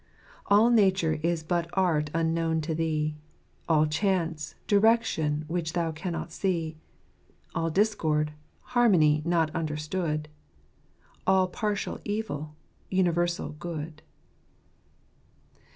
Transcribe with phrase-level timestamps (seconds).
[0.47, 5.91] i 41 All nature is but art unknown to thee;# All chance, direction which thou
[5.91, 6.77] canst not see; j
[7.53, 8.33] AH discord,
[8.73, 10.27] harmony not understood;
[11.27, 12.55] All partial evil,
[12.89, 14.01] universal good."